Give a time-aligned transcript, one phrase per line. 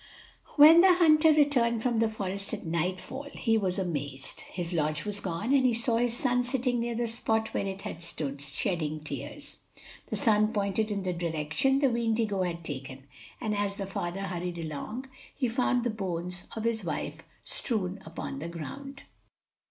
[0.55, 4.39] When the hunter returned from the forest at nightfall, he was amazed.
[4.41, 7.81] His lodge was gone, and he saw his son sitting near the spot where it
[7.83, 9.57] had stood, shedding tears.
[10.07, 13.03] The son pointed in the direction the Ween digo had taken,
[13.39, 18.39] and as the father hurried along he found the bones of his wife strewn upon
[18.39, 19.03] the ground.